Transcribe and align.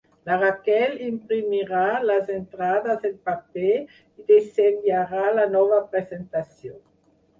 La 0.27 0.35
Raquel 0.43 0.93
imprimirà 1.07 1.83
les 2.11 2.31
entrades 2.37 3.05
en 3.11 3.21
paper 3.29 3.75
i 3.77 4.25
dissenyarà 4.33 5.23
la 5.41 5.49
nova 5.57 5.83
presentació. 5.93 6.79